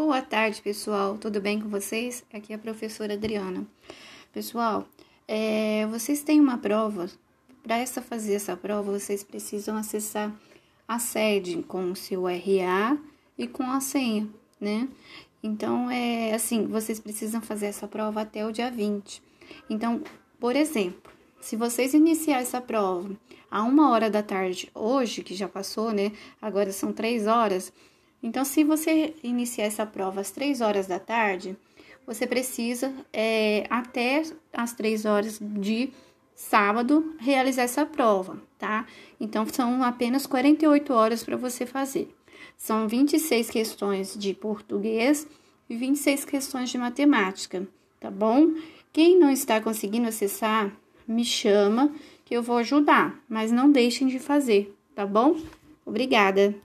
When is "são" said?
26.70-26.92, 39.46-39.82, 42.56-42.88